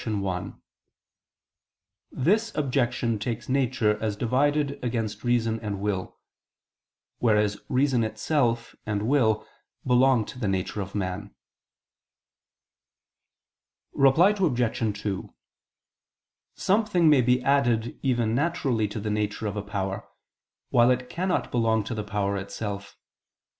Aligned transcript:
1: 0.03 0.59
This 2.09 2.51
objection 2.55 3.19
takes 3.19 3.47
nature 3.47 4.01
as 4.01 4.15
divided 4.15 4.83
against 4.83 5.23
reason 5.23 5.59
and 5.59 5.79
will; 5.79 6.17
whereas 7.19 7.59
reason 7.69 8.03
itself 8.03 8.75
and 8.83 9.07
will 9.07 9.45
belong 9.85 10.25
to 10.25 10.39
the 10.39 10.47
nature 10.47 10.81
of 10.81 10.95
man. 10.95 11.35
Reply 13.93 14.31
Obj. 14.31 14.99
2: 15.01 15.31
Something 16.55 17.07
may 17.07 17.21
be 17.21 17.43
added 17.43 17.99
even 18.01 18.33
naturally 18.33 18.87
to 18.87 18.99
the 18.99 19.11
nature 19.11 19.45
of 19.45 19.55
a 19.55 19.61
power, 19.61 20.09
while 20.71 20.89
it 20.89 21.11
cannot 21.11 21.51
belong 21.51 21.83
to 21.83 21.93
the 21.93 22.03
power 22.03 22.37
itself. 22.37 22.97